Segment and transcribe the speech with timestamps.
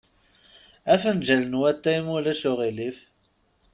[0.93, 2.97] Afenǧal n watay, ma ulac aɣilif.